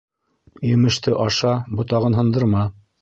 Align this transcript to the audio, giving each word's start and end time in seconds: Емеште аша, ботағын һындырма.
Емеште 0.69 1.13
аша, 1.25 1.53
ботағын 1.81 2.19
һындырма. 2.21 2.65